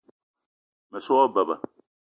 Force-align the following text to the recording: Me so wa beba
Me 0.91 0.99
so 1.05 1.11
wa 1.17 1.25
beba 1.33 1.55